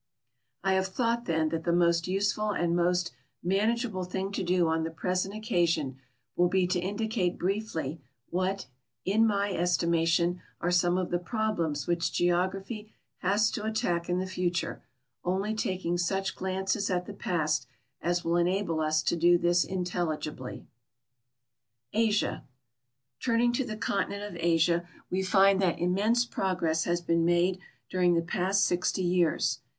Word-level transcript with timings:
•X 0.01 0.03
I 0.69 0.73
have 0.73 0.87
thought, 0.87 1.25
then, 1.25 1.49
that 1.49 1.63
the 1.63 1.71
most 1.71 2.07
useful 2.07 2.49
and 2.49 2.75
most 2.75 3.11
manage 3.43 3.85
able 3.85 4.03
thing 4.03 4.31
to 4.31 4.41
do 4.41 4.67
on 4.67 4.83
the 4.83 4.89
present 4.89 5.35
occasion 5.35 5.99
will 6.35 6.47
be 6.49 6.65
to 6.65 6.79
indicate 6.79 7.37
briefly 7.37 8.01
what, 8.31 8.65
in 9.05 9.27
my 9.27 9.51
estimation, 9.53 10.41
are 10.59 10.71
some 10.71 10.97
of 10.97 11.11
the 11.11 11.19
problems 11.19 11.85
which 11.85 12.11
geogra 12.11 12.65
phy 12.65 12.91
has 13.17 13.51
to 13.51 13.63
attack 13.63 14.09
in 14.09 14.17
the 14.17 14.25
future, 14.25 14.81
only 15.23 15.53
taking 15.53 15.99
such 15.99 16.35
glances 16.35 16.89
at 16.89 17.05
the 17.05 17.13
past 17.13 17.67
as 18.01 18.23
will 18.25 18.37
enable 18.37 18.79
us 18.79 19.03
to 19.03 19.15
do 19.15 19.37
this 19.37 19.63
intelligibly. 19.63 20.65
ASIA 21.93 22.43
Turning 23.19 23.53
to 23.53 23.63
the 23.63 23.77
continent 23.77 24.23
of 24.35 24.41
Asia, 24.43 24.89
we 25.11 25.21
find 25.21 25.61
that 25.61 25.77
immense 25.77 26.25
progress 26.25 26.85
has 26.85 27.01
been 27.01 27.23
made 27.23 27.59
during 27.87 28.15
the 28.15 28.23
past 28.23 28.65
six; 28.65 28.91
ty 28.91 29.03
years. 29.03 29.59